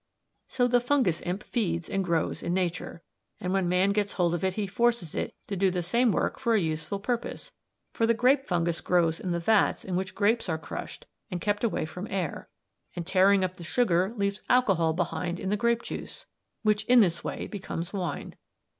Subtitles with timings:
[0.47, 3.03] "So the fungus imp feeds and grows in nature,
[3.39, 6.39] and when man gets hold of it he forces it to do the same work
[6.39, 7.51] for a useful purpose,
[7.93, 11.63] for the grape fungus grows in the vats in which grapes are crushed and kept
[11.63, 12.49] away from air,
[12.95, 16.25] and tearing up the sugar, leaves alcohol behind in the grape juice,
[16.63, 18.33] which in this way becomes wine.